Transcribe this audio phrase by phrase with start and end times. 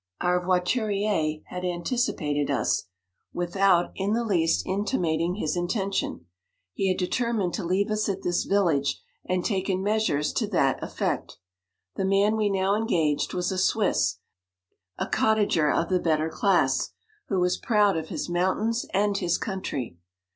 [0.19, 2.85] Our voitu rier had anticipated us,
[3.33, 6.25] without in the 42 least intimating his intention:
[6.73, 11.37] he had determined to leave us, at this village, and taken measures to that effect.
[11.97, 14.17] The man we now engaged was a Swiss,
[14.97, 16.93] a cottager of the better class,
[17.27, 19.97] who was proud of his mountains and his country.